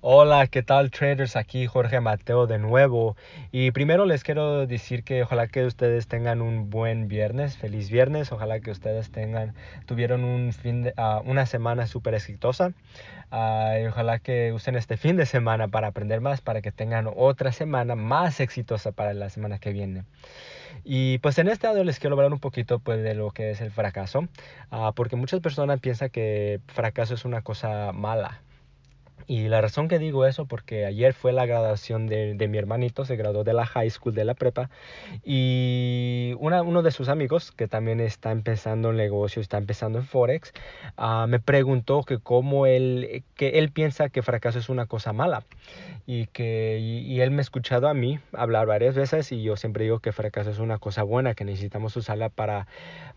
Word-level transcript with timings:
Hola, 0.00 0.46
¿qué 0.46 0.62
tal 0.62 0.92
traders? 0.92 1.34
Aquí 1.34 1.66
Jorge 1.66 1.98
Mateo 1.98 2.46
de 2.46 2.60
nuevo. 2.60 3.16
Y 3.50 3.72
primero 3.72 4.06
les 4.06 4.22
quiero 4.22 4.64
decir 4.64 5.02
que 5.02 5.24
ojalá 5.24 5.48
que 5.48 5.64
ustedes 5.64 6.06
tengan 6.06 6.40
un 6.40 6.70
buen 6.70 7.08
viernes, 7.08 7.56
feliz 7.56 7.90
viernes. 7.90 8.30
Ojalá 8.30 8.60
que 8.60 8.70
ustedes 8.70 9.10
tengan, 9.10 9.56
tuvieron 9.86 10.22
un 10.22 10.52
fin 10.52 10.84
de, 10.84 10.94
uh, 10.96 11.28
una 11.28 11.46
semana 11.46 11.88
súper 11.88 12.14
exitosa. 12.14 12.68
Uh, 13.32 13.82
y 13.82 13.86
ojalá 13.86 14.20
que 14.20 14.52
usen 14.52 14.76
este 14.76 14.96
fin 14.96 15.16
de 15.16 15.26
semana 15.26 15.66
para 15.66 15.88
aprender 15.88 16.20
más, 16.20 16.42
para 16.42 16.62
que 16.62 16.70
tengan 16.70 17.10
otra 17.16 17.50
semana 17.50 17.96
más 17.96 18.38
exitosa 18.38 18.92
para 18.92 19.14
la 19.14 19.30
semana 19.30 19.58
que 19.58 19.72
viene. 19.72 20.04
Y 20.84 21.18
pues 21.18 21.38
en 21.38 21.48
este 21.48 21.66
audio 21.66 21.82
les 21.82 21.98
quiero 21.98 22.14
hablar 22.14 22.32
un 22.32 22.38
poquito 22.38 22.78
pues 22.78 23.02
de 23.02 23.14
lo 23.14 23.32
que 23.32 23.50
es 23.50 23.60
el 23.60 23.72
fracaso, 23.72 24.28
uh, 24.70 24.92
porque 24.94 25.16
muchas 25.16 25.40
personas 25.40 25.80
piensan 25.80 26.10
que 26.10 26.60
fracaso 26.68 27.14
es 27.14 27.24
una 27.24 27.42
cosa 27.42 27.90
mala. 27.92 28.42
Y 29.28 29.48
la 29.48 29.60
razón 29.60 29.88
que 29.88 29.98
digo 29.98 30.26
eso 30.26 30.46
porque 30.46 30.86
ayer 30.86 31.12
fue 31.12 31.32
la 31.32 31.46
graduación 31.46 32.06
de, 32.06 32.34
de 32.34 32.48
mi 32.48 32.58
hermanito, 32.58 33.04
se 33.04 33.14
graduó 33.14 33.44
de 33.44 33.52
la 33.52 33.66
high 33.66 33.90
school, 33.90 34.14
de 34.14 34.24
la 34.24 34.34
prepa, 34.34 34.70
y 35.22 35.97
una, 36.38 36.62
uno 36.62 36.82
de 36.82 36.90
sus 36.90 37.08
amigos, 37.08 37.52
que 37.52 37.68
también 37.68 38.00
está 38.00 38.30
empezando 38.30 38.90
el 38.90 38.96
negocio, 38.96 39.42
está 39.42 39.58
empezando 39.58 39.98
en 39.98 40.04
Forex, 40.04 40.52
uh, 40.96 41.26
me 41.26 41.40
preguntó 41.40 42.02
que 42.02 42.18
cómo 42.18 42.66
él, 42.66 43.24
que 43.34 43.58
él 43.58 43.70
piensa 43.70 44.08
que 44.08 44.22
fracaso 44.22 44.58
es 44.58 44.68
una 44.68 44.86
cosa 44.86 45.12
mala. 45.12 45.44
Y, 46.06 46.26
que, 46.28 46.78
y, 46.80 47.00
y 47.00 47.20
él 47.20 47.30
me 47.30 47.38
ha 47.38 47.40
escuchado 47.42 47.86
a 47.86 47.94
mí 47.94 48.18
hablar 48.32 48.66
varias 48.66 48.94
veces 48.94 49.30
y 49.30 49.42
yo 49.42 49.56
siempre 49.56 49.84
digo 49.84 49.98
que 49.98 50.12
fracaso 50.12 50.50
es 50.50 50.58
una 50.58 50.78
cosa 50.78 51.02
buena, 51.02 51.34
que 51.34 51.44
necesitamos 51.44 51.96
usarla 51.96 52.30
para, 52.30 52.66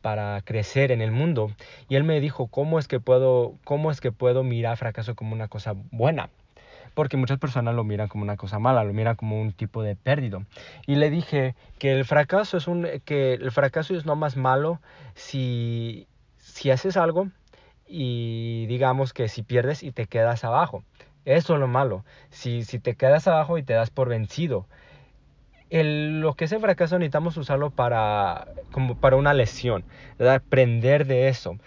para 0.00 0.40
crecer 0.42 0.90
en 0.92 1.02
el 1.02 1.10
mundo. 1.10 1.50
Y 1.88 1.96
él 1.96 2.04
me 2.04 2.20
dijo, 2.20 2.46
¿cómo 2.46 2.78
es 2.78 2.88
que 2.88 3.00
puedo, 3.00 3.54
cómo 3.64 3.90
es 3.90 4.00
que 4.00 4.12
puedo 4.12 4.42
mirar 4.42 4.76
fracaso 4.76 5.14
como 5.14 5.34
una 5.34 5.48
cosa 5.48 5.74
buena? 5.90 6.30
Porque 6.94 7.16
muchas 7.16 7.38
personas 7.38 7.74
lo 7.74 7.84
miran 7.84 8.08
como 8.08 8.24
una 8.24 8.36
cosa 8.36 8.58
mala, 8.58 8.84
lo 8.84 8.92
miran 8.92 9.16
como 9.16 9.40
un 9.40 9.52
tipo 9.52 9.82
de 9.82 9.96
pérdida. 9.96 10.42
Y 10.86 10.96
le 10.96 11.10
dije 11.10 11.54
que 11.78 11.92
el 11.92 12.04
fracaso 12.04 12.56
es 12.56 12.68
un 12.68 12.86
que 13.04 13.34
el 13.34 13.50
fracaso 13.50 13.94
es 13.94 14.06
no 14.06 14.16
más 14.16 14.36
malo 14.36 14.80
si 15.14 16.06
si 16.38 16.70
haces 16.70 16.96
algo 16.96 17.28
y 17.86 18.66
digamos 18.66 19.12
que 19.12 19.28
si 19.28 19.42
pierdes 19.42 19.82
y 19.82 19.92
te 19.92 20.06
quedas 20.06 20.44
abajo. 20.44 20.84
Eso 21.24 21.54
es 21.54 21.60
lo 21.60 21.68
malo. 21.68 22.04
Si, 22.30 22.64
si 22.64 22.78
te 22.78 22.94
quedas 22.94 23.28
abajo 23.28 23.58
y 23.58 23.62
te 23.62 23.74
das 23.74 23.90
por 23.90 24.08
vencido. 24.08 24.66
El, 25.70 26.20
lo 26.20 26.34
que 26.34 26.46
es 26.46 26.52
el 26.52 26.60
fracaso 26.60 26.98
necesitamos 26.98 27.36
usarlo 27.36 27.70
para, 27.70 28.48
como 28.72 28.94
para 28.94 29.16
una 29.16 29.34
lesión. 29.34 29.84
Aprender 30.18 31.06
de 31.06 31.28
eso. 31.28 31.58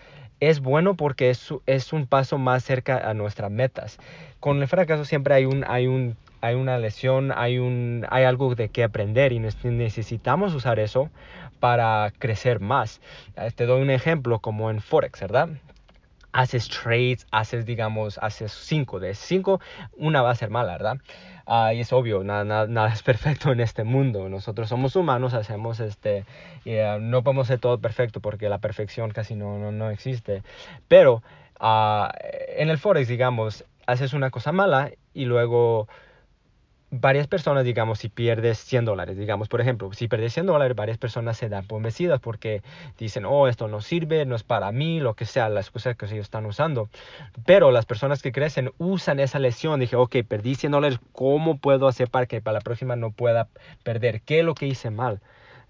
Es 0.41 0.59
bueno 0.59 0.95
porque 0.95 1.29
es, 1.29 1.53
es 1.67 1.93
un 1.93 2.07
paso 2.07 2.37
más 2.37 2.65
cerca 2.65 2.97
a 3.09 3.13
nuestras 3.13 3.49
metas. 3.49 3.97
Con 4.41 4.61
el 4.61 4.67
fracaso 4.67 5.05
siempre 5.05 5.35
hay, 5.35 5.45
un, 5.45 5.63
hay, 5.65 5.87
un, 5.87 6.17
hay 6.41 6.55
una 6.55 6.77
lesión, 6.79 7.31
hay, 7.33 7.59
un, 7.59 8.05
hay 8.09 8.25
algo 8.25 8.53
de 8.55 8.67
qué 8.67 8.83
aprender 8.83 9.31
y 9.31 9.39
necesitamos 9.39 10.53
usar 10.53 10.79
eso 10.79 11.09
para 11.59 12.11
crecer 12.17 12.59
más. 12.59 12.99
Te 13.55 13.65
doy 13.65 13.81
un 13.83 13.91
ejemplo 13.91 14.39
como 14.39 14.69
en 14.69 14.81
Forex, 14.81 15.21
¿verdad? 15.21 15.49
Haces 16.31 16.69
trades, 16.69 17.27
haces, 17.31 17.65
digamos, 17.65 18.17
haces 18.17 18.51
cinco. 18.51 18.99
De 18.99 19.13
cinco, 19.13 19.59
una 19.97 20.21
va 20.21 20.31
a 20.31 20.35
ser 20.35 20.49
mala, 20.49 20.73
¿verdad? 20.73 20.97
Uh, 21.45 21.73
y 21.73 21.81
es 21.81 21.91
obvio, 21.91 22.23
nada, 22.23 22.43
nada, 22.43 22.67
nada, 22.67 22.93
es 22.93 23.03
perfecto 23.03 23.51
en 23.51 23.59
este 23.59 23.83
mundo. 23.83 24.29
Nosotros 24.29 24.69
somos 24.69 24.95
humanos, 24.95 25.33
hacemos 25.33 25.79
este, 25.79 26.25
y, 26.65 26.77
uh, 26.77 26.99
no 26.99 27.23
podemos 27.23 27.47
ser 27.47 27.59
todo 27.59 27.79
perfecto 27.79 28.19
porque 28.19 28.49
la 28.49 28.59
perfección 28.59 29.11
casi 29.11 29.35
no, 29.35 29.57
no, 29.57 29.71
no 29.71 29.89
existe. 29.89 30.43
Pero 30.87 31.23
uh, 31.59 32.07
en 32.57 32.69
el 32.69 32.77
Forex, 32.77 33.07
digamos, 33.07 33.65
haces 33.87 34.13
una 34.13 34.29
cosa 34.29 34.51
mala 34.51 34.91
y 35.13 35.25
luego 35.25 35.87
varias 36.91 37.27
personas, 37.27 37.63
digamos, 37.63 37.99
si 37.99 38.09
pierdes 38.09 38.59
100 38.59 38.85
dólares, 38.85 39.17
digamos, 39.17 39.47
por 39.47 39.61
ejemplo, 39.61 39.91
si 39.93 40.09
pierdes 40.09 40.33
100 40.33 40.45
dólares, 40.45 40.75
varias 40.75 40.97
personas 40.97 41.37
se 41.37 41.47
dan 41.47 41.65
por 41.65 41.81
vencidas 41.81 42.19
porque 42.19 42.61
dicen, 42.97 43.25
oh, 43.25 43.47
esto 43.47 43.69
no 43.69 43.81
sirve, 43.81 44.25
no 44.25 44.35
es 44.35 44.43
para 44.43 44.71
mí, 44.73 44.99
lo 44.99 45.15
que 45.15 45.25
sea, 45.25 45.47
las 45.49 45.71
cosas 45.71 45.95
que 45.95 46.05
ellos 46.05 46.25
están 46.25 46.45
usando. 46.45 46.89
Pero 47.45 47.71
las 47.71 47.85
personas 47.85 48.21
que 48.21 48.33
crecen 48.33 48.71
usan 48.77 49.19
esa 49.21 49.39
lesión. 49.39 49.79
Dije, 49.79 49.95
ok, 49.95 50.17
perdí 50.27 50.55
100 50.55 50.73
dólares, 50.73 50.99
¿cómo 51.13 51.57
puedo 51.57 51.87
hacer 51.87 52.09
para 52.09 52.25
que 52.25 52.41
para 52.41 52.55
la 52.55 52.61
próxima 52.61 52.95
no 52.97 53.11
pueda 53.11 53.47
perder? 53.83 54.21
¿Qué 54.21 54.39
es 54.39 54.45
lo 54.45 54.53
que 54.53 54.67
hice 54.67 54.91
mal? 54.91 55.21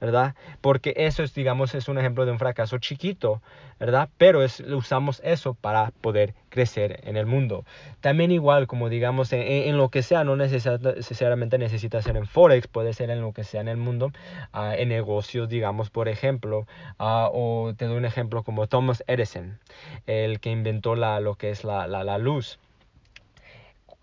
¿Verdad? 0.01 0.33
Porque 0.61 0.93
eso 0.97 1.21
es, 1.23 1.33
digamos, 1.35 1.75
es 1.75 1.87
un 1.87 1.99
ejemplo 1.99 2.25
de 2.25 2.31
un 2.31 2.39
fracaso 2.39 2.79
chiquito, 2.79 3.39
¿verdad? 3.79 4.09
Pero 4.17 4.43
es, 4.43 4.59
usamos 4.59 5.21
eso 5.23 5.53
para 5.53 5.91
poder 6.01 6.33
crecer 6.49 7.01
en 7.03 7.17
el 7.17 7.27
mundo. 7.27 7.63
También 8.01 8.31
igual, 8.31 8.65
como 8.65 8.89
digamos, 8.89 9.31
en, 9.31 9.77
lo 9.77 9.89
que 9.89 10.01
sea, 10.01 10.23
no 10.23 10.35
necesariamente 10.35 11.59
necesita 11.59 12.01
ser 12.01 12.17
en 12.17 12.25
Forex, 12.25 12.67
puede 12.67 12.93
ser 12.93 13.11
en 13.11 13.21
lo 13.21 13.31
que 13.31 13.43
sea 13.43 13.61
en 13.61 13.67
el 13.67 13.77
mundo, 13.77 14.11
uh, 14.55 14.73
en 14.75 14.89
negocios, 14.89 15.47
digamos, 15.47 15.91
por 15.91 16.09
ejemplo, 16.09 16.65
uh, 16.99 17.29
o 17.31 17.73
te 17.77 17.85
doy 17.85 17.97
un 17.97 18.05
ejemplo 18.05 18.41
como 18.41 18.65
Thomas 18.65 19.03
Edison, 19.05 19.59
el 20.07 20.39
que 20.39 20.49
inventó 20.49 20.95
lo 20.95 21.35
que 21.35 21.51
es 21.51 21.63
la 21.63 22.17
luz 22.17 22.59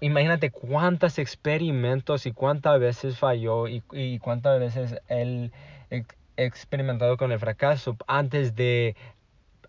imagínate 0.00 0.50
cuántos 0.50 1.19
experimentos 1.19 2.26
y 2.26 2.32
cuántas 2.32 2.78
veces 2.81 3.19
falló 3.19 3.66
y, 3.69 4.19
cuántas 4.20 4.60
veces 4.60 5.00
él 5.09 5.53
he 5.91 6.04
experimentado 6.36 7.16
con 7.16 7.32
el 7.32 7.38
fracaso 7.38 7.97
antes 8.06 8.54
de, 8.54 8.97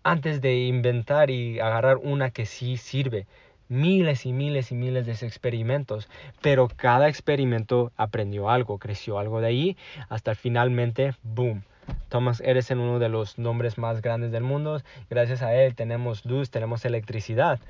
antes 0.02 0.40
de 0.40 0.66
inventar 0.66 1.30
y 1.30 1.60
agarrar 1.60 1.96
una 1.96 2.30
que 2.30 2.46
sí 2.46 2.76
sirve. 2.76 3.26
Miles 3.68 4.26
y 4.26 4.32
miles 4.32 4.72
y 4.72 4.74
miles 4.74 5.06
de 5.06 5.12
experimentos, 5.12 6.08
pero 6.42 6.66
cada 6.66 7.08
experimento 7.08 7.92
aprendió 7.96 8.50
algo, 8.50 8.78
creció 8.78 9.20
algo 9.20 9.40
de 9.40 9.46
ahí, 9.46 9.76
hasta 10.08 10.34
finalmente, 10.34 11.14
boom, 11.22 11.62
Thomas 12.08 12.40
Edison, 12.40 12.80
uno 12.80 12.98
de 12.98 13.08
los 13.08 13.38
nombres 13.38 13.78
más 13.78 14.02
grandes 14.02 14.32
del 14.32 14.42
mundo. 14.42 14.82
Gracias 15.08 15.42
a 15.42 15.54
él 15.54 15.74
tenemos 15.74 16.24
luz, 16.24 16.50
tenemos 16.50 16.84
electricidad. 16.84 17.60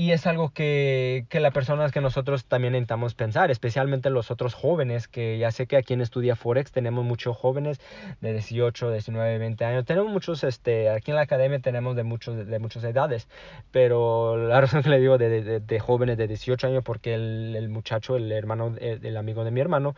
Y 0.00 0.12
es 0.12 0.26
algo 0.26 0.48
que, 0.48 1.26
que 1.28 1.40
las 1.40 1.52
personas 1.52 1.92
que 1.92 2.00
nosotros 2.00 2.46
también 2.46 2.74
intentamos 2.74 3.12
pensar, 3.14 3.50
especialmente 3.50 4.08
los 4.08 4.30
otros 4.30 4.54
jóvenes, 4.54 5.08
que 5.08 5.36
ya 5.36 5.50
sé 5.50 5.66
que 5.66 5.76
aquí 5.76 5.92
en 5.92 6.00
Estudia 6.00 6.36
Forex 6.36 6.72
tenemos 6.72 7.04
muchos 7.04 7.36
jóvenes 7.36 7.82
de 8.22 8.32
18, 8.32 8.92
19, 8.92 9.36
20 9.36 9.62
años. 9.66 9.84
Tenemos 9.84 10.10
muchos, 10.10 10.42
este, 10.42 10.88
aquí 10.88 11.10
en 11.10 11.16
la 11.16 11.24
academia 11.24 11.58
tenemos 11.58 11.96
de, 11.96 12.04
muchos, 12.04 12.46
de 12.46 12.58
muchas 12.58 12.82
edades, 12.84 13.28
pero 13.72 14.38
la 14.38 14.58
razón 14.62 14.82
que 14.82 14.88
le 14.88 15.00
digo 15.00 15.18
de, 15.18 15.60
de, 15.60 15.80
jóvenes 15.80 16.16
de 16.16 16.28
18 16.28 16.68
años, 16.68 16.82
porque 16.82 17.12
el, 17.12 17.68
muchacho, 17.68 18.16
el 18.16 18.32
hermano, 18.32 18.74
el, 18.80 19.16
amigo 19.18 19.44
de 19.44 19.50
mi 19.50 19.60
hermano, 19.60 19.96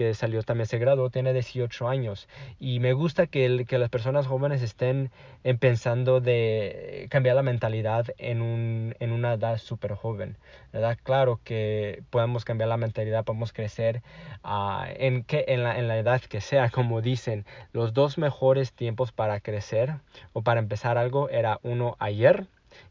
que 0.00 0.14
salió 0.14 0.42
también 0.42 0.66
se 0.66 0.78
graduó, 0.78 1.10
tiene 1.10 1.34
18 1.34 1.86
años. 1.86 2.26
Y 2.58 2.80
me 2.80 2.94
gusta 2.94 3.26
que, 3.26 3.66
que 3.68 3.76
las 3.76 3.90
personas 3.90 4.26
jóvenes 4.26 4.62
estén 4.62 5.10
en 5.44 5.58
pensando 5.58 6.22
de 6.22 7.06
cambiar 7.10 7.36
la 7.36 7.42
mentalidad 7.42 8.06
en, 8.16 8.40
un, 8.40 8.96
en 8.98 9.12
una 9.12 9.34
edad 9.34 9.58
súper 9.58 9.92
joven, 9.92 10.38
¿verdad? 10.72 10.96
Claro 11.02 11.38
que 11.44 12.02
podemos 12.08 12.46
cambiar 12.46 12.70
la 12.70 12.78
mentalidad, 12.78 13.26
podemos 13.26 13.52
crecer 13.52 14.00
uh, 14.42 14.84
en, 14.96 15.22
que, 15.22 15.44
en, 15.48 15.64
la, 15.64 15.78
en 15.78 15.86
la 15.86 15.98
edad 15.98 16.22
que 16.22 16.40
sea, 16.40 16.70
como 16.70 17.02
dicen, 17.02 17.44
los 17.74 17.92
dos 17.92 18.16
mejores 18.16 18.72
tiempos 18.72 19.12
para 19.12 19.38
crecer 19.40 19.96
o 20.32 20.40
para 20.40 20.60
empezar 20.60 20.96
algo 20.96 21.28
era 21.28 21.60
uno 21.62 21.96
ayer 21.98 22.46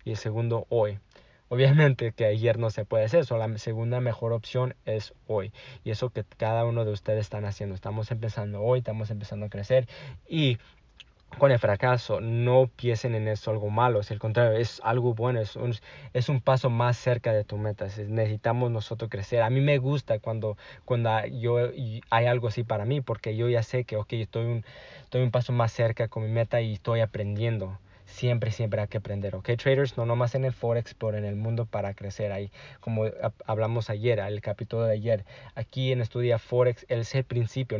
y 0.05 0.11
el 0.11 0.17
segundo 0.17 0.67
hoy. 0.69 0.99
Obviamente 1.49 2.11
que 2.11 2.25
ayer 2.25 2.57
no 2.59 2.69
se 2.69 2.85
puede 2.85 3.05
hacer, 3.05 3.25
so 3.25 3.37
la 3.37 3.57
segunda 3.57 3.99
mejor 3.99 4.33
opción 4.33 4.75
es 4.85 5.13
hoy. 5.27 5.51
Y 5.83 5.91
eso 5.91 6.11
que 6.11 6.23
cada 6.23 6.63
uno 6.65 6.85
de 6.85 6.91
ustedes 6.91 7.21
están 7.21 7.45
haciendo. 7.45 7.75
Estamos 7.75 8.11
empezando 8.11 8.61
hoy, 8.61 8.79
estamos 8.79 9.09
empezando 9.09 9.47
a 9.47 9.49
crecer 9.49 9.87
y 10.27 10.59
con 11.37 11.51
el 11.51 11.59
fracaso, 11.59 12.21
no 12.21 12.69
piensen 12.75 13.15
en 13.15 13.27
eso 13.27 13.51
algo 13.51 13.69
malo, 13.69 13.99
es 13.99 14.11
el 14.11 14.19
contrario, 14.19 14.57
es 14.57 14.81
algo 14.83 15.13
bueno, 15.13 15.39
es 15.39 15.55
un, 15.55 15.75
es 16.13 16.27
un 16.27 16.41
paso 16.41 16.69
más 16.69 16.97
cerca 16.97 17.31
de 17.31 17.43
tu 17.43 17.57
meta. 17.57 17.85
Necesitamos 17.85 18.71
nosotros 18.71 19.09
crecer. 19.09 19.41
A 19.43 19.49
mí 19.49 19.61
me 19.61 19.77
gusta 19.77 20.19
cuando, 20.19 20.57
cuando 20.85 21.25
yo, 21.27 21.57
hay 22.09 22.25
algo 22.25 22.47
así 22.47 22.63
para 22.63 22.85
mí, 22.85 23.01
porque 23.01 23.35
yo 23.35 23.47
ya 23.47 23.63
sé 23.63 23.83
que, 23.83 23.95
ok, 23.95 24.13
estoy 24.13 24.45
un, 24.45 24.65
estoy 25.03 25.21
un 25.21 25.31
paso 25.31 25.53
más 25.53 25.71
cerca 25.71 26.07
con 26.07 26.23
mi 26.23 26.29
meta 26.29 26.61
y 26.61 26.73
estoy 26.73 27.01
aprendiendo. 27.01 27.77
Siempre, 28.09 28.51
siempre 28.51 28.81
hay 28.81 28.87
que 28.87 28.97
aprender, 28.97 29.35
¿ok? 29.35 29.51
Traders, 29.57 29.95
no 29.95 30.05
nomás 30.05 30.35
en 30.35 30.43
el 30.43 30.51
Forex, 30.51 30.93
pero 30.93 31.15
en 31.15 31.25
el 31.25 31.35
mundo 31.35 31.65
para 31.65 31.93
crecer 31.93 32.31
ahí. 32.31 32.51
Como 32.81 33.05
hablamos 33.45 33.89
ayer, 33.89 34.19
el 34.19 34.41
capítulo 34.41 34.83
de 34.83 34.93
ayer, 34.93 35.25
aquí 35.55 35.91
en 35.91 36.01
Estudia 36.01 36.39
Forex, 36.39 36.85
es 36.89 37.15
el 37.15 37.23
principio 37.23 37.77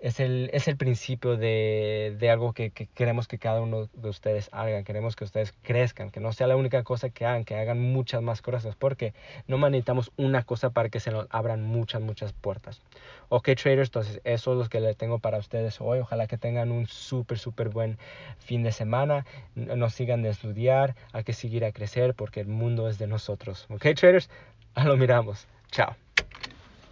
es 0.00 0.20
el, 0.20 0.50
es 0.52 0.68
el 0.68 0.76
principio 0.76 1.36
de, 1.36 2.16
de 2.18 2.30
algo 2.30 2.52
que, 2.52 2.70
que, 2.70 2.86
queremos 2.86 3.28
que 3.28 3.38
cada 3.38 3.60
uno 3.60 3.88
de 3.92 4.08
ustedes 4.08 4.48
hagan. 4.52 4.84
Queremos 4.84 5.16
que 5.16 5.24
ustedes 5.24 5.54
crezcan, 5.62 6.10
que 6.10 6.20
no 6.20 6.32
sea 6.32 6.46
la 6.46 6.56
única 6.56 6.82
cosa 6.82 7.08
que 7.08 7.24
hagan, 7.24 7.44
que 7.44 7.56
hagan 7.56 7.80
muchas 7.80 8.22
más 8.22 8.42
cosas, 8.42 8.76
porque 8.76 9.14
no 9.46 9.58
necesitamos 9.58 10.12
una 10.16 10.42
cosa 10.42 10.70
para 10.70 10.88
que 10.88 11.00
se 11.00 11.10
nos 11.10 11.26
abran 11.30 11.62
muchas, 11.62 12.02
muchas 12.02 12.32
puertas. 12.32 12.82
Ok, 13.28 13.50
traders, 13.60 13.88
entonces 13.88 14.20
eso 14.24 14.52
es 14.52 14.58
lo 14.58 14.68
que 14.68 14.80
les 14.80 14.96
tengo 14.96 15.18
para 15.18 15.38
ustedes 15.38 15.80
hoy. 15.80 15.98
Ojalá 16.00 16.26
que 16.26 16.38
tengan 16.38 16.70
un 16.70 16.86
súper, 16.86 17.38
súper 17.38 17.70
buen 17.70 17.98
fin 18.38 18.62
de 18.62 18.72
semana. 18.72 19.24
No 19.54 19.88
sigan 19.90 20.22
de 20.22 20.28
estudiar, 20.30 20.94
hay 21.12 21.24
que 21.24 21.32
seguir 21.32 21.64
a 21.64 21.72
crecer 21.72 22.14
porque 22.14 22.40
el 22.40 22.48
mundo 22.48 22.88
es 22.88 22.98
de 22.98 23.06
nosotros. 23.06 23.66
Ok, 23.70 23.86
traders, 23.94 24.30
lo 24.84 24.96
miramos. 24.96 25.46
Chao. 25.70 26.05